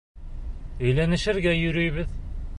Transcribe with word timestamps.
Өйләнешергә 0.91 1.55
йөрөйбөҙ... 1.61 2.21